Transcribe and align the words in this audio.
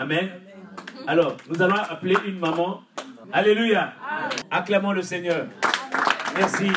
Amen. 0.00 0.30
Alors, 1.06 1.36
nous 1.46 1.60
allons 1.60 1.74
appeler 1.74 2.16
une 2.26 2.38
maman. 2.38 2.80
Alléluia. 3.30 3.92
Acclamons 4.50 4.92
le 4.92 5.02
Seigneur. 5.02 5.46
Merci. 6.34 6.70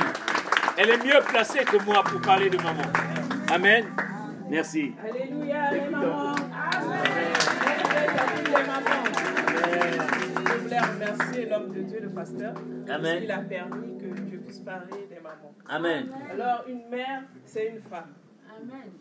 Elle 0.77 0.89
est 0.89 0.97
mieux 0.97 1.21
placée 1.29 1.63
que 1.63 1.81
moi 1.85 2.03
pour 2.03 2.19
parler 2.19 2.49
de 2.49 2.57
maman. 2.57 2.83
Amen. 3.49 3.85
Merci. 4.49 4.91
Alléluia, 5.01 5.71
les 5.71 5.89
mamans. 5.89 6.35
Amen. 6.35 7.03
Je 10.45 10.53
voulais 10.57 10.79
remercier 10.81 11.45
l'homme 11.45 11.71
de 11.71 11.81
Dieu, 11.81 11.99
le 12.01 12.09
pasteur, 12.09 12.53
parce 12.85 13.19
qu'il 13.19 13.31
a 13.31 13.37
permis 13.37 13.97
que 13.99 14.15
je 14.17 14.35
puisse 14.35 14.59
parler 14.59 15.07
des 15.09 15.21
mamans. 15.21 15.55
Amen. 15.69 16.09
Alors, 16.29 16.65
une 16.67 16.89
mère, 16.89 17.21
c'est 17.45 17.67
une 17.67 17.81
femme. 17.81 18.11
Amen. 18.49 18.91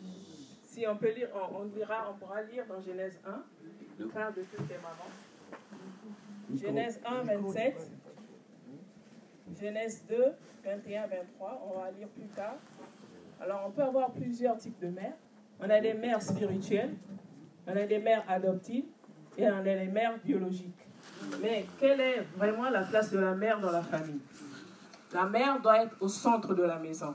Si 0.62 0.86
on 0.86 0.96
peut 0.96 1.12
lire, 1.12 1.29
on, 1.34 1.64
dira, 1.64 2.09
on 2.09 2.18
pourra 2.18 2.41
lire 2.43 2.64
dans 2.68 2.80
Genèse 2.80 3.18
1, 3.27 3.30
le 3.30 3.91
parle 4.09 4.34
de 4.34 4.43
toutes 4.43 4.69
les 4.69 4.77
mamans. 4.77 5.11
Genèse 6.54 7.00
1, 7.04 7.22
27. 7.22 7.90
Genèse 9.61 10.04
2, 10.09 10.17
21, 10.64 11.07
23. 11.07 11.63
On 11.67 11.79
va 11.79 11.90
lire 11.90 12.09
plus 12.09 12.29
tard. 12.29 12.57
Alors, 13.40 13.64
on 13.67 13.71
peut 13.71 13.82
avoir 13.82 14.11
plusieurs 14.12 14.57
types 14.57 14.81
de 14.81 14.89
mères. 14.89 15.14
On 15.61 15.68
a 15.71 15.81
des 15.81 15.95
mères 15.95 16.23
spirituelles, 16.23 16.95
on 17.67 17.76
a 17.76 17.86
des 17.86 17.99
mères 17.99 18.25
adoptives 18.29 18.86
et 19.39 19.49
on 19.49 19.59
a 19.59 19.62
des 19.62 19.86
mères 19.86 20.18
biologiques. 20.25 20.89
Mais 21.40 21.67
quelle 21.79 22.00
est 22.00 22.21
vraiment 22.37 22.68
la 22.71 22.82
place 22.82 23.11
de 23.11 23.18
la 23.18 23.34
mère 23.34 23.61
dans 23.61 23.71
la 23.71 23.82
famille? 23.82 24.21
La 25.12 25.26
mère 25.26 25.61
doit 25.61 25.84
être 25.84 25.96
au 26.00 26.09
centre 26.09 26.54
de 26.54 26.62
la 26.62 26.79
maison. 26.79 27.14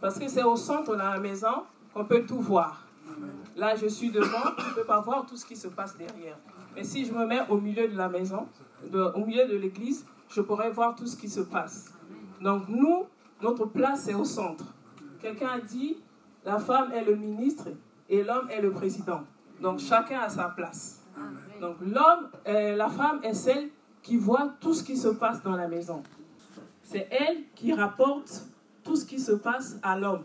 Parce 0.00 0.18
que 0.18 0.28
c'est 0.28 0.42
au 0.42 0.56
centre 0.56 0.92
de 0.92 0.98
la 0.98 1.18
maison 1.18 1.64
qu'on 1.94 2.04
peut 2.04 2.26
tout 2.26 2.40
voir. 2.40 2.85
Là, 3.56 3.74
je 3.74 3.86
suis 3.86 4.10
devant, 4.10 4.52
je 4.58 4.68
ne 4.70 4.74
peux 4.74 4.84
pas 4.84 5.00
voir 5.00 5.26
tout 5.26 5.36
ce 5.36 5.44
qui 5.44 5.56
se 5.56 5.68
passe 5.68 5.96
derrière. 5.96 6.36
Mais 6.74 6.84
si 6.84 7.04
je 7.04 7.12
me 7.12 7.24
mets 7.26 7.40
au 7.48 7.58
milieu 7.58 7.88
de 7.88 7.96
la 7.96 8.08
maison, 8.08 8.46
au 8.92 9.24
milieu 9.24 9.46
de 9.46 9.56
l'église, 9.56 10.04
je 10.28 10.40
pourrais 10.40 10.70
voir 10.70 10.94
tout 10.94 11.06
ce 11.06 11.16
qui 11.16 11.28
se 11.28 11.40
passe. 11.40 11.92
Donc 12.40 12.68
nous, 12.68 13.06
notre 13.42 13.66
place 13.66 14.08
est 14.08 14.14
au 14.14 14.24
centre. 14.24 14.64
Quelqu'un 15.20 15.48
a 15.48 15.60
dit, 15.60 15.96
la 16.44 16.58
femme 16.58 16.92
est 16.92 17.04
le 17.04 17.16
ministre 17.16 17.68
et 18.08 18.22
l'homme 18.22 18.50
est 18.50 18.60
le 18.60 18.70
président. 18.70 19.22
Donc 19.60 19.78
chacun 19.78 20.20
a 20.20 20.28
sa 20.28 20.50
place. 20.50 21.02
Donc 21.60 21.76
l'homme, 21.80 22.28
euh, 22.46 22.76
la 22.76 22.88
femme 22.88 23.20
est 23.22 23.34
celle 23.34 23.70
qui 24.02 24.16
voit 24.16 24.54
tout 24.60 24.74
ce 24.74 24.84
qui 24.84 24.96
se 24.96 25.08
passe 25.08 25.42
dans 25.42 25.56
la 25.56 25.66
maison. 25.66 26.02
C'est 26.82 27.08
elle 27.10 27.44
qui 27.54 27.72
rapporte 27.72 28.46
tout 28.84 28.96
ce 28.96 29.04
qui 29.04 29.18
se 29.18 29.32
passe 29.32 29.78
à 29.82 29.98
l'homme. 29.98 30.22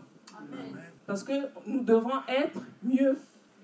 Parce 1.06 1.24
que 1.24 1.32
nous 1.66 1.82
devons 1.82 2.20
être 2.28 2.60
mieux. 2.82 3.16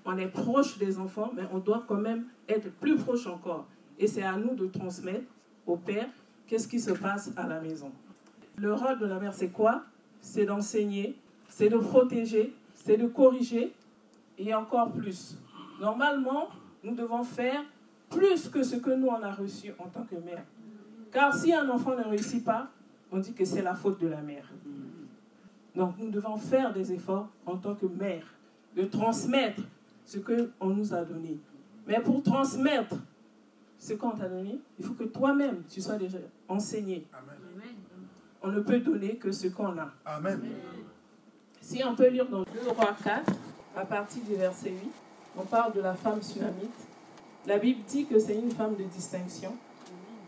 On 0.05 0.17
est 0.17 0.27
proche 0.27 0.77
des 0.77 0.97
enfants, 0.97 1.31
mais 1.35 1.43
on 1.53 1.59
doit 1.59 1.83
quand 1.87 1.99
même 1.99 2.25
être 2.47 2.71
plus 2.71 2.95
proche 2.95 3.27
encore. 3.27 3.65
Et 3.97 4.07
c'est 4.07 4.23
à 4.23 4.37
nous 4.37 4.55
de 4.55 4.67
transmettre 4.67 5.25
au 5.67 5.75
père 5.75 6.07
qu'est-ce 6.47 6.67
qui 6.67 6.79
se 6.79 6.91
passe 6.91 7.31
à 7.37 7.47
la 7.47 7.59
maison. 7.59 7.91
Le 8.55 8.73
rôle 8.73 8.99
de 8.99 9.05
la 9.05 9.19
mère, 9.19 9.33
c'est 9.33 9.49
quoi? 9.49 9.83
C'est 10.21 10.45
d'enseigner, 10.45 11.15
c'est 11.47 11.69
de 11.69 11.77
protéger, 11.77 12.53
c'est 12.73 12.97
de 12.97 13.07
corriger 13.07 13.73
et 14.37 14.53
encore 14.53 14.91
plus. 14.91 15.37
Normalement, 15.79 16.49
nous 16.83 16.95
devons 16.95 17.23
faire 17.23 17.61
plus 18.09 18.49
que 18.49 18.63
ce 18.63 18.77
que 18.77 18.89
nous 18.91 19.07
on 19.07 19.21
a 19.21 19.31
reçu 19.31 19.71
en 19.79 19.87
tant 19.87 20.03
que 20.03 20.15
mère. 20.15 20.43
Car 21.11 21.33
si 21.33 21.53
un 21.53 21.69
enfant 21.69 21.95
ne 21.95 22.03
réussit 22.03 22.43
pas, 22.43 22.67
on 23.11 23.19
dit 23.19 23.33
que 23.33 23.45
c'est 23.45 23.61
la 23.61 23.75
faute 23.75 23.99
de 23.99 24.07
la 24.07 24.21
mère. 24.21 24.45
Donc 25.79 25.93
nous 25.97 26.09
devons 26.09 26.35
faire 26.35 26.73
des 26.73 26.91
efforts 26.91 27.29
en 27.45 27.55
tant 27.55 27.73
que 27.73 27.85
mère, 27.85 28.25
de 28.75 28.83
transmettre 28.83 29.61
ce 30.05 30.19
qu'on 30.19 30.67
nous 30.67 30.93
a 30.93 31.05
donné. 31.05 31.39
Mais 31.87 32.01
pour 32.01 32.21
transmettre 32.21 32.95
ce 33.77 33.93
qu'on 33.93 34.11
t'a 34.11 34.27
donné, 34.27 34.59
il 34.77 34.83
faut 34.83 34.93
que 34.93 35.05
toi-même, 35.05 35.63
tu 35.69 35.79
sois 35.79 35.95
déjà 35.95 36.17
enseigné. 36.49 37.07
On 38.43 38.49
ne 38.49 38.59
peut 38.59 38.81
donner 38.81 39.15
que 39.15 39.31
ce 39.31 39.47
qu'on 39.47 39.77
a. 39.77 39.89
Amen. 40.05 40.41
Si 41.61 41.81
on 41.85 41.95
peut 41.95 42.09
lire 42.09 42.27
dans 42.27 42.43
2 42.43 42.49
Rois 42.75 42.97
4, 43.01 43.31
à 43.77 43.85
partir 43.85 44.21
du 44.23 44.35
verset 44.35 44.71
8, 44.71 44.79
on 45.37 45.43
parle 45.43 45.71
de 45.71 45.79
la 45.79 45.93
femme 45.93 46.21
sunamite. 46.21 46.75
La 47.47 47.57
Bible 47.57 47.83
dit 47.87 48.05
que 48.05 48.19
c'est 48.19 48.35
une 48.35 48.51
femme 48.51 48.75
de 48.75 48.83
distinction. 48.83 49.55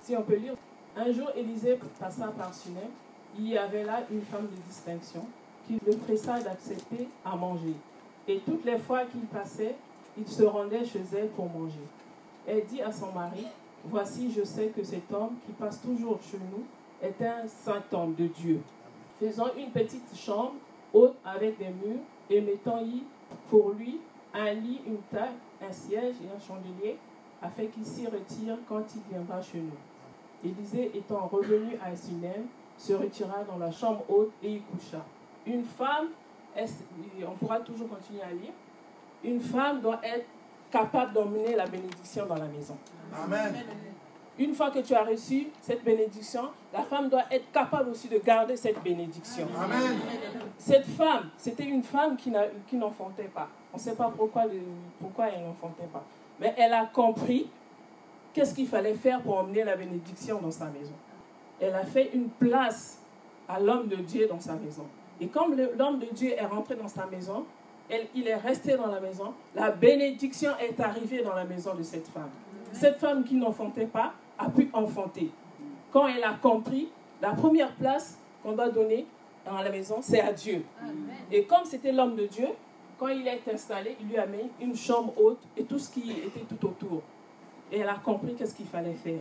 Si 0.01 0.15
on 0.15 0.21
peut 0.21 0.37
lire, 0.37 0.53
un 0.95 1.11
jour 1.11 1.29
Élisée 1.35 1.77
passa 1.99 2.27
par 2.27 2.53
Sunem, 2.53 2.89
il 3.37 3.49
y 3.49 3.57
avait 3.57 3.83
là 3.83 4.01
une 4.09 4.21
femme 4.21 4.47
de 4.47 4.69
distinction 4.69 5.25
le 5.85 5.95
pressa 5.97 6.39
d'accepter 6.39 7.07
à 7.25 7.35
manger. 7.35 7.75
Et 8.27 8.39
toutes 8.39 8.65
les 8.65 8.77
fois 8.77 9.05
qu'il 9.05 9.21
passait, 9.21 9.75
il 10.17 10.27
se 10.27 10.43
rendait 10.43 10.85
chez 10.85 11.01
elle 11.17 11.29
pour 11.29 11.49
manger. 11.49 11.85
Elle 12.47 12.65
dit 12.65 12.81
à 12.81 12.91
son 12.91 13.11
mari, 13.11 13.47
Voici, 13.83 14.31
je 14.31 14.43
sais 14.43 14.67
que 14.67 14.83
cet 14.83 15.11
homme 15.11 15.37
qui 15.45 15.53
passe 15.53 15.81
toujours 15.81 16.19
chez 16.21 16.37
nous 16.37 16.63
est 17.01 17.19
un 17.25 17.47
saint 17.47 17.81
homme 17.91 18.13
de 18.13 18.27
Dieu. 18.27 18.61
Faisons 19.19 19.49
une 19.57 19.71
petite 19.71 20.15
chambre 20.15 20.53
haute 20.93 21.15
avec 21.25 21.57
des 21.57 21.69
murs 21.69 22.01
et 22.29 22.41
mettons-y 22.41 23.03
pour 23.49 23.71
lui 23.71 23.99
un 24.33 24.53
lit, 24.53 24.81
une 24.85 25.01
table, 25.11 25.33
un 25.67 25.71
siège 25.71 26.15
et 26.23 26.35
un 26.35 26.39
chandelier, 26.39 26.97
afin 27.41 27.65
qu'il 27.65 27.85
s'y 27.85 28.05
retire 28.05 28.57
quand 28.69 28.83
il 28.95 29.01
viendra 29.11 29.41
chez 29.41 29.59
nous. 29.59 30.47
Élisée 30.47 30.91
étant 30.95 31.27
revenu 31.27 31.77
à 31.83 31.95
Sunem, 31.95 32.45
se 32.77 32.93
retira 32.93 33.43
dans 33.43 33.57
la 33.57 33.71
chambre 33.71 34.03
haute 34.09 34.31
et 34.41 34.53
y 34.53 34.61
coucha. 34.61 35.03
Une 35.45 35.63
femme, 35.63 36.07
on 36.57 37.31
pourra 37.35 37.59
toujours 37.59 37.89
continuer 37.89 38.21
à 38.21 38.31
lire, 38.31 38.51
une 39.23 39.39
femme 39.39 39.81
doit 39.81 39.99
être 40.03 40.25
capable 40.71 41.13
d'emmener 41.13 41.55
la 41.55 41.65
bénédiction 41.65 42.25
dans 42.25 42.35
la 42.35 42.45
maison. 42.45 42.77
Amen. 43.23 43.53
Une 44.39 44.55
fois 44.55 44.71
que 44.71 44.79
tu 44.79 44.93
as 44.93 45.03
reçu 45.03 45.47
cette 45.61 45.83
bénédiction, 45.83 46.49
la 46.73 46.83
femme 46.83 47.09
doit 47.09 47.25
être 47.29 47.51
capable 47.51 47.89
aussi 47.89 48.07
de 48.07 48.17
garder 48.17 48.55
cette 48.55 48.81
bénédiction. 48.81 49.47
Amen. 49.61 49.99
Cette 50.57 50.85
femme, 50.85 51.29
c'était 51.37 51.65
une 51.65 51.83
femme 51.83 52.15
qui 52.15 52.31
n'enfantait 52.77 53.25
pas. 53.25 53.49
On 53.73 53.77
ne 53.77 53.81
sait 53.81 53.95
pas 53.95 54.11
pourquoi, 54.15 54.45
pourquoi 54.99 55.27
elle 55.29 55.43
n'enfantait 55.43 55.89
pas. 55.91 56.03
Mais 56.39 56.55
elle 56.57 56.73
a 56.73 56.85
compris 56.85 57.49
qu'est-ce 58.33 58.55
qu'il 58.55 58.67
fallait 58.67 58.95
faire 58.95 59.21
pour 59.21 59.37
emmener 59.37 59.63
la 59.63 59.75
bénédiction 59.75 60.39
dans 60.39 60.51
sa 60.51 60.65
maison. 60.65 60.93
Elle 61.59 61.75
a 61.75 61.85
fait 61.85 62.11
une 62.13 62.29
place 62.29 63.01
à 63.47 63.59
l'homme 63.59 63.87
de 63.87 63.97
Dieu 63.97 64.27
dans 64.27 64.39
sa 64.39 64.53
maison. 64.53 64.87
Et 65.21 65.27
comme 65.27 65.55
l'homme 65.55 65.99
de 65.99 66.07
Dieu 66.07 66.33
est 66.35 66.45
rentré 66.45 66.75
dans 66.75 66.87
sa 66.87 67.05
maison, 67.05 67.45
il 68.15 68.27
est 68.27 68.35
resté 68.35 68.75
dans 68.75 68.87
la 68.87 68.99
maison, 68.99 69.33
la 69.53 69.69
bénédiction 69.69 70.51
est 70.59 70.79
arrivée 70.79 71.21
dans 71.23 71.35
la 71.35 71.45
maison 71.45 71.75
de 71.75 71.83
cette 71.83 72.07
femme. 72.07 72.29
Cette 72.73 72.97
femme 72.97 73.23
qui 73.23 73.35
n'enfantait 73.35 73.85
pas 73.85 74.13
a 74.39 74.49
pu 74.49 74.69
enfanter. 74.73 75.29
Quand 75.91 76.07
elle 76.07 76.23
a 76.23 76.33
compris, 76.33 76.89
la 77.21 77.31
première 77.31 77.73
place 77.75 78.17
qu'on 78.41 78.53
doit 78.53 78.69
donner 78.69 79.05
dans 79.45 79.61
la 79.61 79.69
maison, 79.69 79.97
c'est 80.01 80.21
à 80.21 80.33
Dieu. 80.33 80.63
Et 81.31 81.43
comme 81.43 81.65
c'était 81.65 81.91
l'homme 81.91 82.15
de 82.15 82.25
Dieu, 82.25 82.47
quand 82.97 83.09
il 83.09 83.27
est 83.27 83.41
installé, 83.53 83.97
il 83.99 84.07
lui 84.07 84.17
a 84.17 84.25
mis 84.25 84.49
une 84.59 84.75
chambre 84.75 85.13
haute 85.21 85.41
et 85.57 85.63
tout 85.63 85.77
ce 85.77 85.91
qui 85.91 86.11
était 86.11 86.45
tout 86.49 86.65
autour. 86.65 87.01
Et 87.71 87.79
elle 87.79 87.89
a 87.89 87.95
compris 87.95 88.33
qu'est-ce 88.35 88.55
qu'il 88.55 88.67
fallait 88.67 88.93
faire. 88.93 89.19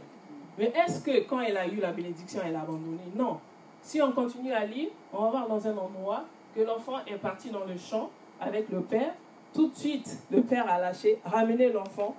Mais 0.59 0.73
est-ce 0.77 1.03
que 1.03 1.25
quand 1.29 1.41
elle 1.41 1.57
a 1.57 1.67
eu 1.67 1.77
la 1.77 1.93
bénédiction, 1.93 2.41
elle 2.45 2.57
a 2.57 2.61
abandonné? 2.61 2.99
Non. 3.17 3.39
Si 3.83 4.01
on 4.03 4.13
continue 4.13 4.53
à 4.53 4.65
lire, 4.65 4.89
on 5.13 5.25
va 5.25 5.31
voir 5.31 5.49
dans 5.49 5.67
un 5.67 5.77
endroit 5.77 6.25
que 6.55 6.61
l'enfant 6.61 6.99
est 7.07 7.17
parti 7.17 7.51
dans 7.51 7.65
le 7.65 7.77
champ 7.77 8.11
avec 8.41 8.69
le 8.71 8.81
père. 8.81 9.15
Tout 9.53 9.69
de 9.69 9.77
suite, 9.77 10.19
le 10.31 10.43
père 10.43 10.71
a 10.71 10.79
lâché, 10.79 11.19
ramené 11.25 11.73
l'enfant 11.73 12.15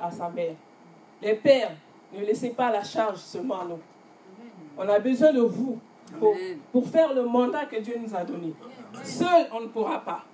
à 0.00 0.10
sa 0.10 0.28
mère. 0.28 0.54
Les 1.22 1.34
pères, 1.34 1.72
ne 2.12 2.20
laissez 2.24 2.50
pas 2.50 2.70
la 2.70 2.82
charge 2.82 3.18
seulement 3.18 3.60
à 3.60 3.64
nous. 3.64 3.78
On 4.76 4.88
a 4.88 4.98
besoin 4.98 5.32
de 5.32 5.40
vous 5.40 5.78
pour, 6.18 6.34
pour 6.72 6.88
faire 6.88 7.14
le 7.14 7.22
mandat 7.24 7.66
que 7.66 7.76
Dieu 7.76 7.96
nous 7.98 8.14
a 8.14 8.24
donné. 8.24 8.52
Seul, 9.02 9.46
on 9.52 9.60
ne 9.60 9.66
pourra 9.66 10.00
pas. 10.00 10.24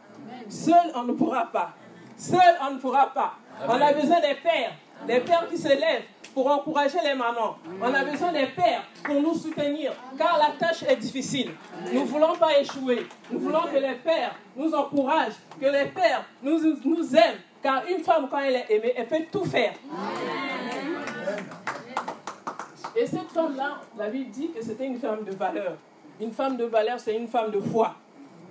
Seul, 0.49 0.93
on 0.95 1.05
ne 1.05 1.13
pourra 1.13 1.47
pas. 1.47 1.73
Seul, 2.17 2.57
on 2.63 2.75
ne 2.75 2.79
pourra 2.79 3.13
pas. 3.13 3.35
On 3.67 3.81
a 3.81 3.93
besoin 3.93 4.21
des 4.21 4.35
pères, 4.43 4.73
des 5.07 5.21
pères 5.21 5.49
qui 5.49 5.59
se 5.59 5.69
lèvent 5.69 6.05
pour 6.35 6.47
encourager 6.51 6.99
les 7.05 7.15
mamans. 7.15 7.57
On 7.81 7.93
a 7.93 8.05
besoin 8.05 8.33
des 8.33 8.47
pères 8.47 8.83
pour 9.05 9.21
nous 9.21 9.35
soutenir, 9.35 9.93
car 10.17 10.39
la 10.39 10.51
tâche 10.59 10.83
est 10.89 10.97
difficile. 10.97 11.51
Nous 11.93 12.01
ne 12.01 12.07
voulons 12.07 12.35
pas 12.37 12.59
échouer. 12.59 13.07
Nous 13.31 13.39
voulons 13.39 13.63
que 13.73 13.79
les 13.79 13.95
pères 13.95 14.35
nous 14.57 14.73
encouragent, 14.73 15.37
que 15.61 15.67
les 15.67 15.87
pères 15.87 16.25
nous, 16.43 16.59
nous 16.85 17.17
aiment, 17.17 17.39
car 17.63 17.83
une 17.89 18.03
femme, 18.03 18.29
quand 18.31 18.39
elle 18.39 18.57
est 18.57 18.67
aimée, 18.71 18.93
elle 18.97 19.07
peut 19.07 19.25
tout 19.31 19.45
faire. 19.45 19.75
Et 22.95 23.07
cette 23.07 23.31
femme-là, 23.33 23.81
la 23.99 24.09
Bible 24.09 24.31
dit 24.31 24.51
que 24.51 24.63
c'était 24.63 24.87
une 24.87 24.99
femme 24.99 25.25
de 25.25 25.33
valeur. 25.35 25.77
Une 26.21 26.33
femme 26.33 26.57
de 26.57 26.65
valeur, 26.65 27.01
c'est 27.01 27.17
une 27.17 27.29
femme 27.29 27.51
de 27.51 27.61
foi. 27.61 27.95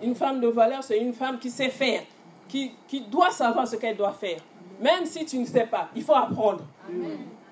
Une 0.02 0.16
femme 0.16 0.40
de 0.40 0.48
valeur, 0.48 0.84
c'est 0.84 0.98
une 1.00 1.14
femme 1.14 1.38
qui 1.38 1.50
sait 1.52 1.70
faire, 1.70 2.02
qui, 2.48 2.72
qui 2.88 3.02
doit 3.02 3.30
savoir 3.30 3.68
ce 3.68 3.76
qu'elle 3.76 3.96
doit 3.96 4.14
faire. 4.14 4.40
Même 4.82 5.06
si 5.06 5.24
tu 5.26 5.38
ne 5.38 5.46
sais 5.46 5.68
pas, 5.68 5.90
il 5.96 6.04
faut 6.04 6.16
apprendre. 6.16 6.64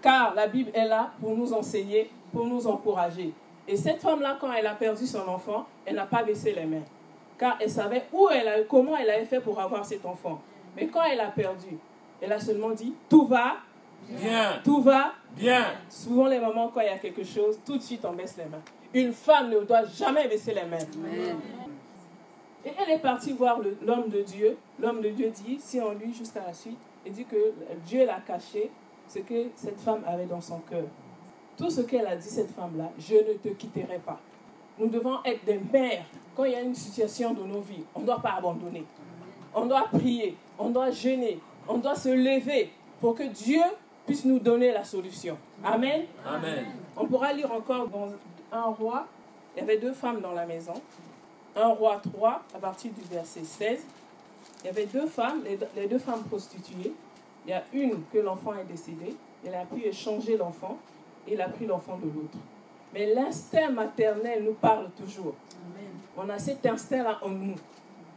Car 0.02 0.34
la 0.34 0.48
Bible 0.48 0.72
est 0.74 0.88
là 0.88 1.12
pour 1.20 1.36
nous 1.36 1.54
enseigner, 1.54 2.10
pour 2.32 2.46
nous 2.46 2.66
encourager. 2.68 3.34
Et 3.68 3.76
cette 3.76 4.02
femme-là, 4.02 4.38
quand 4.40 4.52
elle 4.52 4.68
a 4.68 4.76
perdu 4.76 5.06
son 5.06 5.28
enfant, 5.28 5.68
elle 5.86 5.96
n'a 5.96 6.06
pas 6.06 6.24
baissé 6.24 6.54
les 6.54 6.66
mains. 6.66 6.84
Car 7.38 7.58
elle 7.60 7.70
savait 7.70 8.06
où 8.12 8.30
elle 8.30 8.48
a, 8.48 8.62
comment 8.64 8.98
elle 8.98 9.10
avait 9.10 9.26
fait 9.26 9.40
pour 9.40 9.60
avoir 9.60 9.86
cet 9.86 10.06
enfant. 10.06 10.42
Mais 10.76 10.88
quand 10.88 11.04
elle 11.04 11.20
a 11.20 11.28
perdu, 11.28 11.78
elle 12.22 12.32
a 12.34 12.40
seulement 12.40 12.72
dit, 12.72 12.94
tout 13.10 13.26
va 13.26 13.58
Bien. 14.08 14.60
Tout 14.64 14.82
va 14.82 15.14
Bien. 15.36 15.66
Souvent, 15.88 16.28
les 16.28 16.40
mamans, 16.40 16.70
quand 16.74 16.82
il 16.82 16.88
y 16.88 16.90
a 16.90 16.98
quelque 16.98 17.24
chose, 17.24 17.60
tout 17.66 17.78
de 17.78 17.82
suite, 17.82 18.04
on 18.06 18.14
baisse 18.14 18.36
les 18.38 18.46
mains. 18.46 18.62
Une 18.94 19.14
femme 19.14 19.52
ne 19.52 19.60
doit 19.60 19.86
jamais 19.86 20.28
baisser 20.28 20.54
les 20.54 20.64
mains. 20.64 20.78
Et 22.66 22.72
elle 22.78 22.96
est 22.96 23.00
partie 23.00 23.34
voir 23.34 23.60
l'homme 23.86 24.10
de 24.10 24.22
Dieu. 24.22 24.58
L'homme 24.80 25.02
de 25.02 25.10
Dieu 25.10 25.30
dit, 25.30 25.60
si 25.62 25.80
on 25.80 25.92
lit 25.92 26.14
jusqu'à 26.14 26.42
la 26.46 26.54
suite, 26.54 26.80
il 27.06 27.12
dit 27.12 27.26
que 27.26 27.54
Dieu 27.86 28.06
l'a 28.06 28.20
caché 28.26 28.72
ce 29.10 29.20
que 29.20 29.48
cette 29.56 29.80
femme 29.80 30.04
avait 30.06 30.26
dans 30.26 30.42
son 30.42 30.60
cœur. 30.60 30.86
Tout 31.58 31.70
ce 31.70 31.82
qu'elle 31.82 32.08
a 32.08 32.16
dit, 32.16 32.30
cette 32.30 32.52
femme-là, 32.52 32.92
je 32.98 33.16
ne 33.16 33.34
te 33.34 33.50
quitterai 33.50 34.00
pas. 34.06 34.20
Nous 34.78 34.88
devons 34.88 35.18
être 35.26 35.44
des 35.44 35.60
mères. 35.74 36.06
Quand 36.36 36.46
il 36.46 36.54
y 36.54 36.56
a 36.56 36.62
une 36.62 36.76
situation 36.76 37.34
dans 37.34 37.46
nos 37.46 37.60
vies, 37.60 37.84
on 37.94 38.00
ne 38.00 38.06
doit 38.06 38.22
pas 38.22 38.36
abandonner. 38.38 38.86
On 39.54 39.66
doit 39.66 39.88
prier, 39.92 40.38
on 40.58 40.70
doit 40.70 40.92
jeûner, 40.92 41.40
on 41.68 41.80
doit 41.80 41.96
se 41.96 42.10
lever 42.10 42.72
pour 43.02 43.16
que 43.16 43.24
Dieu 43.24 43.62
puisse 44.06 44.24
nous 44.24 44.40
donner 44.40 44.72
la 44.72 44.86
solution. 44.86 45.38
Amen. 45.64 46.06
Amen. 46.26 46.66
On 46.96 47.06
pourra 47.08 47.34
lire 47.34 47.52
encore 47.52 47.88
dans 47.88 48.10
un 48.52 48.62
roi, 48.62 49.08
il 49.56 49.62
y 49.62 49.64
avait 49.64 49.78
deux 49.80 49.94
femmes 49.94 50.22
dans 50.22 50.32
la 50.32 50.46
maison. 50.46 50.74
Un 51.56 51.70
roi 51.70 52.00
3, 52.14 52.44
à 52.56 52.60
partir 52.60 52.92
du 52.92 53.02
verset 53.12 53.44
16. 53.44 53.80
Il 54.62 54.68
y 54.68 54.70
avait 54.70 54.86
deux 54.86 55.08
femmes, 55.08 55.42
les, 55.44 55.60
les 55.76 55.88
deux 55.88 56.00
femmes 56.00 56.24
prostituées. 56.24 56.94
Il 57.50 57.54
y 57.54 57.56
a 57.56 57.64
une 57.74 58.04
que 58.14 58.20
l'enfant 58.20 58.54
est 58.54 58.66
décédé. 58.66 59.16
Elle 59.44 59.56
a 59.56 59.66
pu 59.66 59.84
échanger 59.84 60.38
l'enfant 60.38 60.78
et 61.28 61.34
il 61.34 61.42
a 61.42 61.50
pris 61.50 61.66
l'enfant 61.66 61.98
de 61.98 62.06
l'autre. 62.06 62.38
Mais 62.94 63.12
l'instinct 63.12 63.72
maternel 63.72 64.44
nous 64.44 64.54
parle 64.54 64.92
toujours. 64.92 65.34
On 66.16 66.30
a 66.30 66.38
cet 66.38 66.64
instinct-là 66.64 67.18
en 67.24 67.30
nous. 67.30 67.56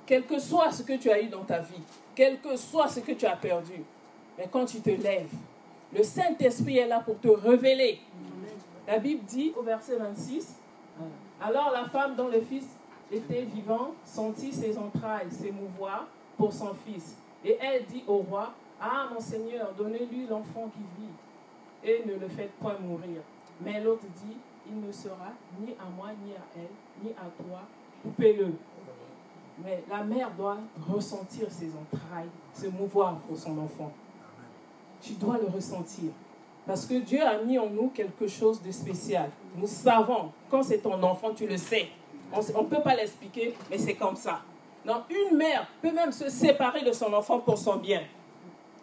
Quel 0.05 0.27
que 0.27 0.39
soit 0.39 0.71
ce 0.71 0.83
que 0.83 0.99
tu 0.99 1.11
as 1.11 1.19
eu 1.19 1.29
dans 1.29 1.45
ta 1.45 1.61
vie, 1.61 1.81
quel 2.15 2.41
que 2.41 2.55
soit 2.57 2.89
ce 2.89 3.01
que 3.01 3.13
tu 3.13 3.25
as 3.25 3.37
perdu, 3.37 3.83
mais 4.37 4.49
quand 4.53 4.67
tu 4.67 4.83
te 4.83 4.91
lèves, 4.91 5.33
le 5.97 6.03
Saint-Esprit 6.03 6.77
est 6.77 6.89
là 6.89 7.01
pour 7.01 7.19
te 7.19 7.29
révéler. 7.29 8.01
La 8.87 8.99
Bible 8.99 9.25
dit 9.25 9.55
au 9.57 9.63
verset 9.63 9.97
26, 9.97 10.57
alors 11.41 11.71
la 11.71 11.87
femme 11.89 12.17
dont 12.17 12.29
le 12.29 12.43
fils 12.43 12.67
était 13.11 13.45
vivant 13.45 13.93
sentit 14.05 14.53
ses 14.53 14.77
entrailles 14.77 15.31
s'émouvoir 15.31 16.07
pour 16.37 16.53
son 16.53 16.75
fils. 16.87 17.17
Et 17.43 17.57
elle 17.59 17.87
dit 17.87 18.05
au 18.07 18.19
roi, 18.19 18.53
Ah 18.85 19.09
mon 19.15 19.21
Seigneur, 19.21 19.73
donnez-lui 19.79 20.27
l'enfant 20.27 20.69
qui 20.75 20.81
vit 21.01 21.89
et 21.89 22.05
ne 22.05 22.19
le 22.19 22.29
faites 22.29 22.51
point 22.55 22.77
mourir. 22.81 23.23
Mais 23.61 23.81
l'autre 23.81 24.07
dit, 24.17 24.37
il 24.69 24.81
ne 24.85 24.91
sera 24.91 25.31
ni 25.61 25.73
à 25.79 25.85
moi, 25.97 26.09
ni 26.25 26.33
à 26.33 26.43
elle, 26.57 27.05
ni 27.05 27.11
à 27.13 27.31
toi, 27.43 27.61
coupez-le. 28.03 28.55
Mais 29.65 29.85
la 29.89 30.03
mère 30.03 30.33
doit 30.33 30.59
ressentir 30.93 31.47
ses 31.49 31.71
entrailles, 31.77 32.31
se 32.53 32.67
mouvoir 32.67 33.19
pour 33.21 33.37
son 33.37 33.57
enfant. 33.59 33.93
Tu 35.01 35.13
dois 35.13 35.39
le 35.39 35.47
ressentir. 35.47 36.11
Parce 36.67 36.85
que 36.85 36.95
Dieu 36.95 37.23
a 37.23 37.41
mis 37.43 37.59
en 37.59 37.69
nous 37.69 37.91
quelque 37.91 38.27
chose 38.27 38.61
de 38.63 38.73
spécial. 38.73 39.31
Nous 39.57 39.69
savons, 39.69 40.33
quand 40.51 40.65
c'est 40.65 40.79
ton 40.79 41.01
enfant, 41.05 41.33
tu 41.35 41.47
le 41.47 41.57
sais. 41.57 41.89
On 42.33 42.39
ne 42.39 42.69
peut 42.69 42.83
pas 42.83 42.97
l'expliquer, 42.97 43.55
mais 43.71 43.79
c'est 43.79 43.95
comme 43.95 44.17
ça. 44.17 44.41
Donc, 44.85 45.03
une 45.11 45.37
mère 45.37 45.69
peut 45.81 45.93
même 45.93 46.11
se 46.11 46.29
séparer 46.29 46.83
de 46.83 46.91
son 46.91 47.13
enfant 47.13 47.39
pour 47.39 47.59
son 47.59 47.77
bien. 47.77 48.03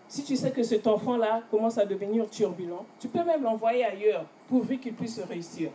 Si 0.09 0.23
tu 0.23 0.35
sais 0.35 0.49
que 0.49 0.63
cet 0.63 0.87
enfant-là 0.87 1.43
commence 1.51 1.77
à 1.77 1.85
devenir 1.85 2.27
turbulent, 2.31 2.83
tu 2.99 3.07
peux 3.07 3.23
même 3.23 3.43
l'envoyer 3.43 3.85
ailleurs 3.85 4.25
pourvu 4.47 4.79
qu'il 4.79 4.93
puisse 4.93 5.19
réussir. 5.19 5.69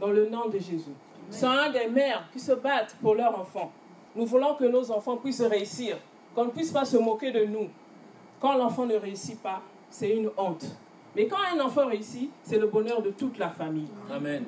Dans 0.00 0.08
le 0.08 0.28
nom 0.30 0.48
de 0.48 0.58
Jésus. 0.58 0.94
C'est 1.28 1.46
un 1.46 1.70
des 1.70 1.86
mères 1.86 2.28
qui 2.32 2.40
se 2.40 2.52
battent 2.52 2.96
pour 3.00 3.14
leur 3.14 3.38
enfant. 3.38 3.70
Nous 4.16 4.24
voulons 4.24 4.54
que 4.54 4.64
nos 4.64 4.90
enfants 4.90 5.18
puissent 5.18 5.42
réussir, 5.42 5.98
qu'on 6.34 6.46
ne 6.46 6.50
puisse 6.50 6.70
pas 6.70 6.86
se 6.86 6.96
moquer 6.96 7.30
de 7.30 7.44
nous. 7.44 7.68
Quand 8.40 8.56
l'enfant 8.56 8.86
ne 8.86 8.96
réussit 8.96 9.40
pas, 9.40 9.60
c'est 9.90 10.16
une 10.16 10.30
honte. 10.38 10.64
Mais 11.14 11.26
quand 11.26 11.36
un 11.54 11.60
enfant 11.60 11.86
réussit, 11.86 12.30
c'est 12.42 12.58
le 12.58 12.68
bonheur 12.68 13.02
de 13.02 13.10
toute 13.10 13.38
la 13.38 13.50
famille. 13.50 13.88
Amen. 14.10 14.44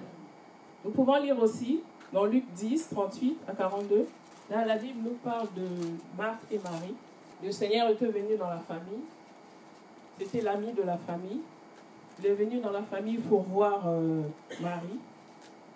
Nous 0.83 0.91
pouvons 0.91 1.17
lire 1.17 1.39
aussi 1.41 1.83
dans 2.11 2.25
Luc 2.25 2.45
10, 2.55 2.89
38 2.89 3.37
à 3.49 3.53
42. 3.53 4.07
Là, 4.51 4.65
la 4.65 4.77
Bible 4.77 5.01
nous 5.05 5.17
parle 5.23 5.49
de 5.55 5.67
Marthe 6.17 6.43
et 6.51 6.59
Marie. 6.59 6.95
Le 7.45 7.53
Seigneur 7.53 7.91
était 7.91 8.07
venu 8.07 8.37
dans 8.39 8.49
la 8.49 8.61
famille. 8.61 9.05
C'était 10.19 10.41
l'ami 10.41 10.73
de 10.73 10.83
la 10.83 10.97
famille. 10.97 11.41
Il 12.19 12.27
est 12.27 12.35
venu 12.35 12.59
dans 12.61 12.71
la 12.71 12.83
famille 12.83 13.19
pour 13.19 13.43
voir 13.43 13.83
euh, 13.87 14.23
Marie 14.63 14.99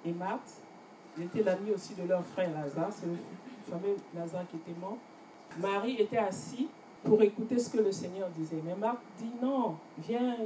et 0.06 0.12
Marthe. 0.12 0.62
Il 1.19 1.25
était 1.25 1.43
l'ami 1.43 1.73
aussi 1.73 1.94
de 1.94 2.09
leur 2.09 2.25
frère 2.25 2.50
Lazare. 2.55 2.88
C'est 2.91 3.05
le 3.05 3.19
fameux 3.70 3.97
Lazare 4.15 4.47
qui 4.49 4.56
était 4.56 4.81
mort. 4.81 4.97
Marie 5.59 5.97
était 6.00 6.17
assise 6.17 6.69
pour 7.05 7.20
écouter 7.20 7.59
ce 7.59 7.69
que 7.69 7.82
le 7.82 7.93
Seigneur 7.93 8.31
disait. 8.31 8.62
Mais 8.65 8.75
Marthe 8.75 9.03
dit 9.19 9.31
non, 9.43 9.75
viens, 9.99 10.37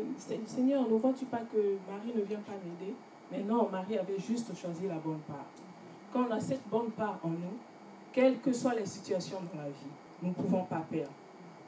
Seigneur, 0.46 0.88
ne 0.88 0.96
vois-tu 0.96 1.26
pas 1.26 1.42
que 1.52 1.76
Marie 1.88 2.16
ne 2.16 2.22
vient 2.22 2.40
pas 2.40 2.52
m'aider? 2.64 2.94
Mais 3.30 3.44
non, 3.44 3.68
Marie 3.70 3.96
avait 3.96 4.18
juste 4.18 4.56
choisi 4.56 4.88
la 4.88 4.96
bonne 4.96 5.20
part. 5.28 5.46
Quand 6.12 6.26
on 6.28 6.32
a 6.32 6.40
cette 6.40 6.68
bonne 6.68 6.90
part 6.90 7.20
en 7.22 7.28
nous, 7.28 7.58
quelles 8.12 8.40
que 8.40 8.52
soient 8.52 8.74
les 8.74 8.86
situations 8.86 9.38
dans 9.54 9.62
la 9.62 9.68
vie, 9.68 9.92
nous 10.22 10.28
ne 10.28 10.34
pouvons 10.34 10.64
pas 10.64 10.82
perdre. 10.90 11.12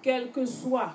Quel 0.01 0.31
que 0.31 0.47
soit 0.47 0.95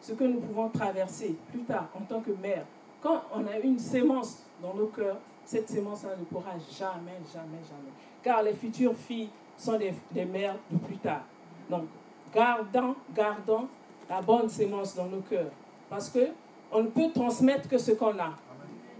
ce 0.00 0.12
que 0.12 0.24
nous 0.24 0.40
pouvons 0.40 0.68
traverser 0.68 1.36
plus 1.50 1.62
tard 1.62 1.88
en 1.94 2.04
tant 2.04 2.20
que 2.20 2.30
mère, 2.30 2.64
quand 3.00 3.22
on 3.34 3.46
a 3.46 3.58
une 3.58 3.78
sémence 3.78 4.44
dans 4.62 4.74
nos 4.74 4.86
cœurs, 4.86 5.18
cette 5.44 5.68
sémence-là 5.68 6.10
ne 6.18 6.24
pourra 6.24 6.52
jamais, 6.70 7.18
jamais, 7.32 7.60
jamais. 7.68 7.90
Car 8.22 8.42
les 8.42 8.52
futures 8.54 8.96
filles 8.96 9.30
sont 9.56 9.78
des, 9.78 10.24
mères 10.24 10.56
de 10.70 10.78
plus 10.78 10.98
tard. 10.98 11.22
Donc, 11.68 11.84
gardons, 12.32 12.94
gardons 13.14 13.66
la 14.08 14.20
bonne 14.20 14.48
sémence 14.48 14.94
dans 14.94 15.06
nos 15.06 15.20
cœurs. 15.20 15.50
Parce 15.88 16.08
que 16.08 16.28
on 16.72 16.82
ne 16.82 16.88
peut 16.88 17.10
transmettre 17.12 17.68
que 17.68 17.78
ce 17.78 17.92
qu'on 17.92 18.18
a. 18.18 18.32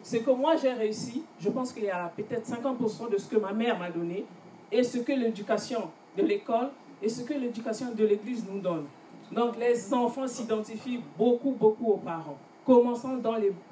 Ce 0.02 0.16
que 0.16 0.30
moi 0.30 0.56
j'ai 0.56 0.72
réussi, 0.72 1.22
je 1.38 1.50
pense 1.50 1.72
qu'il 1.72 1.84
y 1.84 1.90
a 1.90 2.10
peut-être 2.16 2.48
50% 2.48 3.10
de 3.10 3.18
ce 3.18 3.28
que 3.28 3.36
ma 3.36 3.52
mère 3.52 3.78
m'a 3.78 3.90
donné 3.90 4.24
et 4.72 4.82
ce 4.82 4.98
que 4.98 5.12
l'éducation 5.12 5.90
de 6.16 6.22
l'école 6.22 6.70
et 7.02 7.08
ce 7.08 7.22
que 7.22 7.34
l'éducation 7.34 7.92
de 7.92 8.04
l'église 8.04 8.44
nous 8.50 8.60
donne. 8.60 8.86
Donc 9.32 9.56
les 9.58 9.94
enfants 9.94 10.26
s'identifient 10.26 11.00
beaucoup, 11.16 11.52
beaucoup 11.52 11.92
aux 11.92 11.96
parents. 11.98 12.38
Commençons 12.66 13.20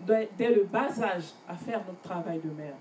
dès 0.06 0.54
le 0.54 0.64
bas 0.64 0.88
âge 1.02 1.24
à 1.48 1.54
faire 1.54 1.82
notre 1.86 2.00
travail 2.00 2.40
de 2.40 2.50
mère. 2.50 2.74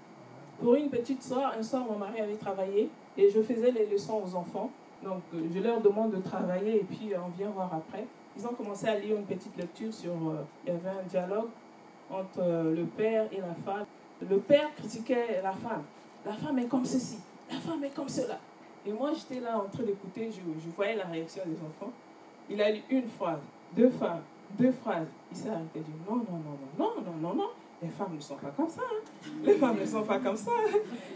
Pour 0.60 0.76
une 0.76 0.90
petite 0.90 1.22
soeur, 1.22 1.54
un 1.58 1.62
soir, 1.62 1.86
mon 1.90 1.98
mari 1.98 2.20
avait 2.22 2.36
travaillé 2.36 2.90
et 3.18 3.30
je 3.30 3.42
faisais 3.42 3.72
les 3.72 3.86
leçons 3.88 4.22
aux 4.26 4.36
enfants. 4.36 4.72
Donc 5.04 5.22
je 5.34 5.60
leur 5.60 5.82
demande 5.82 6.12
de 6.12 6.22
travailler 6.22 6.78
et 6.78 6.84
puis 6.84 7.12
on 7.16 7.30
vient 7.38 7.50
voir 7.50 7.74
après. 7.74 8.06
Ils 8.36 8.46
ont 8.46 8.54
commencé 8.54 8.88
à 8.88 8.98
lire 8.98 9.18
une 9.18 9.26
petite 9.26 9.56
lecture 9.58 9.94
sur... 9.94 10.12
Euh, 10.12 10.44
il 10.66 10.74
y 10.74 10.76
avait 10.76 11.00
un 11.00 11.04
dialogue 11.08 11.50
entre 12.10 12.40
euh, 12.40 12.76
le 12.76 12.86
père 12.86 13.28
et 13.32 13.40
la 13.40 13.54
femme. 13.66 13.86
Le 14.28 14.38
père 14.38 14.74
critiquait 14.76 15.42
la 15.44 15.52
femme. 15.52 15.84
La 16.26 16.34
femme 16.34 16.60
est 16.60 16.68
comme 16.68 16.86
ceci, 16.86 17.20
la 17.50 17.58
femme 17.58 17.84
est 17.84 17.96
comme 17.96 18.10
cela. 18.10 18.38
Et 18.88 18.94
moi, 18.94 19.12
j'étais 19.14 19.42
là 19.42 19.58
en 19.58 19.68
train 19.68 19.84
d'écouter, 19.84 20.30
je, 20.32 20.70
voyais 20.74 20.96
la 20.96 21.04
réaction 21.04 21.44
des 21.46 21.58
enfants. 21.58 21.92
Il 22.50 22.62
a 22.62 22.72
lu 22.72 22.82
une 22.90 23.10
phrase, 23.10 23.42
deux 23.76 23.90
phrases, 23.90 24.22
deux 24.58 24.72
phrases. 24.72 25.08
Il 25.30 25.38
s'est 25.38 25.50
arrêté 25.50 25.80
et 25.80 25.82
dit 25.82 25.92
non, 26.10 26.16
non, 26.16 26.24
non, 26.32 26.58
non, 26.78 26.92
non, 26.96 27.02
non, 27.06 27.18
non, 27.22 27.36
non. 27.36 27.50
Les 27.82 27.90
femmes 27.90 28.16
ne 28.16 28.22
sont 28.22 28.38
pas 28.38 28.52
comme 28.56 28.70
ça. 28.70 28.82
Hein. 28.90 29.30
Les 29.44 29.56
femmes 29.56 29.78
ne 29.78 29.86
sont 29.86 30.04
pas 30.04 30.20
comme 30.20 30.38
ça. 30.38 30.52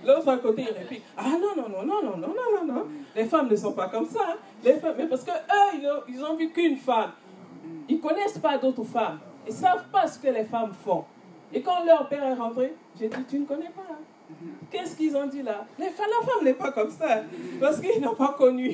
L'autre 0.06 0.28
à 0.28 0.38
côté, 0.38 0.64
il 0.64 0.78
répète 0.78 1.02
Ah 1.16 1.32
non, 1.32 1.56
non, 1.56 1.70
non, 1.70 1.86
non, 1.86 2.02
non, 2.04 2.18
non, 2.18 2.28
non, 2.28 2.66
non, 2.66 2.74
non. 2.74 2.86
Les 3.16 3.24
femmes 3.24 3.48
ne 3.50 3.56
sont 3.56 3.72
pas 3.72 3.88
comme 3.88 4.06
ça. 4.06 4.20
Hein. 4.28 4.36
Les 4.66 4.74
femmes, 4.74 4.96
mais 4.98 5.08
parce 5.08 5.24
que 5.24 5.32
eux, 5.32 5.80
ils 5.80 5.88
ont, 5.88 6.02
ils 6.10 6.24
ont 6.26 6.36
vu 6.36 6.50
qu'une 6.50 6.76
femme. 6.76 7.12
Ils 7.88 7.96
ne 7.96 8.02
connaissent 8.02 8.38
pas 8.38 8.58
d'autres 8.58 8.84
femmes. 8.84 9.20
Ils 9.48 9.54
ne 9.54 9.58
savent 9.58 9.86
pas 9.90 10.08
ce 10.08 10.20
que 10.20 10.28
les 10.28 10.44
femmes 10.44 10.74
font. 10.74 11.06
Et 11.54 11.62
quand 11.62 11.84
leur 11.86 12.08
père 12.08 12.24
est 12.24 12.34
rentré, 12.34 12.74
j'ai 13.00 13.08
dit 13.08 13.24
Tu 13.28 13.40
ne 13.40 13.46
connais 13.46 13.70
pas. 13.70 13.86
Hein. 13.90 13.98
Qu'est-ce 14.70 14.96
qu'ils 14.96 15.16
ont 15.16 15.28
dit 15.28 15.44
là? 15.44 15.66
Les 15.78 15.86
La 15.86 15.92
femme 15.92 16.44
n'est 16.44 16.54
pas 16.54 16.72
comme 16.72 16.90
ça. 16.90 17.22
Parce 17.60 17.80
qu'ils 17.80 18.02
n'ont 18.02 18.16
pas 18.16 18.34
connu. 18.38 18.74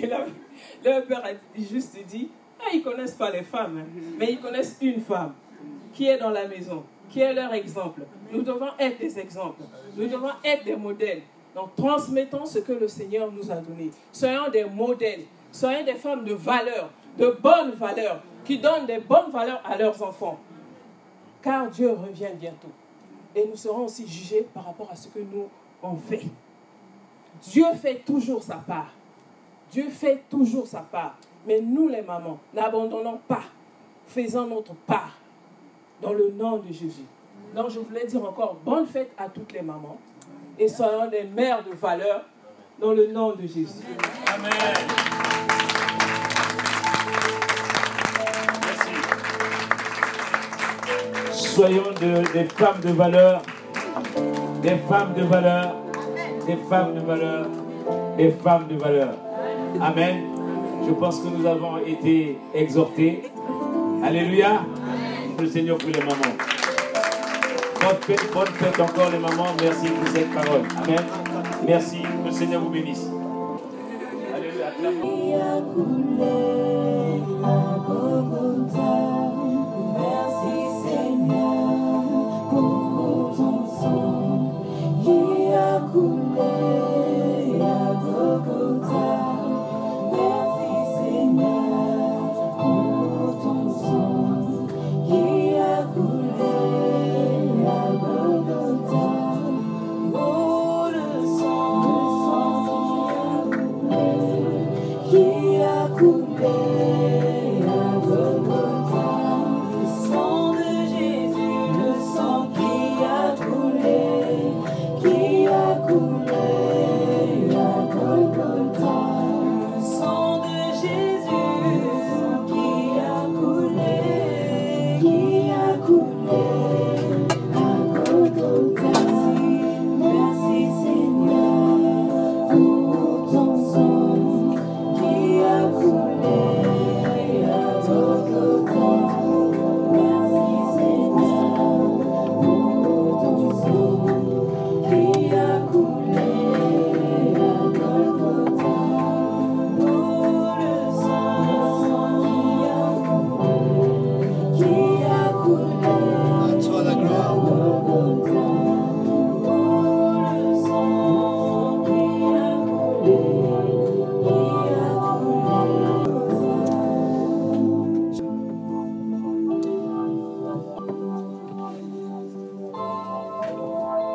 Leur 0.83 1.05
père 1.05 1.23
a 1.25 1.29
juste 1.59 1.97
dit 2.05 2.29
ah, 2.59 2.65
Ils 2.73 2.79
ne 2.79 2.83
connaissent 2.83 3.15
pas 3.15 3.31
les 3.31 3.43
femmes, 3.43 3.83
mais 4.17 4.33
ils 4.33 4.39
connaissent 4.39 4.77
une 4.81 5.01
femme 5.01 5.33
qui 5.93 6.07
est 6.07 6.17
dans 6.17 6.29
la 6.29 6.47
maison, 6.47 6.83
qui 7.09 7.21
est 7.21 7.33
leur 7.33 7.53
exemple. 7.53 8.01
Nous 8.31 8.43
devons 8.43 8.69
être 8.77 8.99
des 8.99 9.17
exemples. 9.17 9.63
Nous 9.95 10.07
devons 10.07 10.31
être 10.43 10.63
des 10.63 10.75
modèles. 10.75 11.21
Donc, 11.55 11.75
transmettons 11.75 12.45
ce 12.45 12.59
que 12.59 12.73
le 12.73 12.87
Seigneur 12.87 13.31
nous 13.31 13.49
a 13.51 13.55
donné. 13.55 13.89
Soyons 14.11 14.49
des 14.51 14.65
modèles. 14.65 15.21
Soyons 15.51 15.83
des 15.83 15.95
femmes 15.95 16.23
de 16.23 16.33
valeur, 16.33 16.91
de 17.17 17.35
bonnes 17.41 17.71
valeurs, 17.71 18.21
qui 18.45 18.59
donnent 18.59 18.85
des 18.85 18.99
bonnes 18.99 19.31
valeurs 19.31 19.61
à 19.65 19.75
leurs 19.75 20.01
enfants. 20.03 20.39
Car 21.41 21.69
Dieu 21.69 21.91
revient 21.91 22.31
bientôt. 22.39 22.71
Et 23.35 23.45
nous 23.47 23.55
serons 23.55 23.85
aussi 23.85 24.07
jugés 24.07 24.47
par 24.53 24.65
rapport 24.65 24.89
à 24.91 24.95
ce 24.95 25.07
que 25.07 25.19
nous 25.19 25.47
on 25.83 25.95
fait. 25.95 26.23
Dieu 27.41 27.65
fait 27.79 28.03
toujours 28.05 28.41
sa 28.41 28.55
part. 28.55 28.91
Dieu 29.71 29.89
fait 29.89 30.23
toujours 30.29 30.65
sa 30.65 30.79
part. 30.79 31.17
Mais 31.45 31.61
nous, 31.61 31.87
les 31.87 32.01
mamans, 32.01 32.39
n'abandonnons 32.53 33.19
pas. 33.27 33.43
Faisons 34.07 34.47
notre 34.47 34.73
part 34.73 35.17
dans 36.01 36.13
le 36.13 36.31
nom 36.31 36.57
de 36.57 36.67
Jésus. 36.71 37.05
Donc, 37.55 37.69
je 37.69 37.79
voulais 37.79 38.05
dire 38.05 38.23
encore 38.23 38.55
bonne 38.55 38.87
fête 38.87 39.11
à 39.17 39.29
toutes 39.29 39.53
les 39.53 39.61
mamans 39.61 39.97
et 40.59 40.67
soyons 40.67 41.09
des 41.09 41.23
mères 41.23 41.63
de 41.63 41.71
valeur 41.71 42.25
dans 42.79 42.93
le 42.93 43.07
nom 43.07 43.33
de 43.33 43.41
Jésus. 43.41 43.83
Amen. 44.27 45.76
Soyons 51.31 51.83
des 52.33 52.43
femmes 52.45 52.81
de 52.83 52.89
valeur, 52.89 53.41
des 54.61 54.75
femmes 54.89 55.13
de 55.15 55.23
valeur, 55.23 55.75
des 56.45 56.57
femmes 56.69 56.95
de 56.95 56.99
valeur, 57.01 57.47
des 58.17 58.31
femmes 58.31 58.67
de 58.69 58.75
valeur. 58.75 59.13
Amen. 59.81 60.23
Je 60.87 60.93
pense 60.93 61.19
que 61.19 61.27
nous 61.27 61.45
avons 61.45 61.77
été 61.77 62.37
exhortés. 62.53 63.23
Alléluia. 64.03 64.61
Le 65.39 65.47
Seigneur 65.47 65.77
pour 65.77 65.89
les 65.89 65.99
mamans. 65.99 66.35
Bonne 67.81 67.97
fête, 68.01 68.33
bonne 68.33 68.47
fête 68.47 68.79
encore 68.79 69.11
les 69.11 69.19
mamans. 69.19 69.53
Merci 69.61 69.87
pour 69.89 70.07
cette 70.07 70.33
parole. 70.33 70.61
Amen. 70.83 71.03
Merci. 71.67 72.01
Le 72.25 72.31
Seigneur 72.31 72.61
vous 72.61 72.69
bénisse. 72.69 73.07
qui 75.01 75.33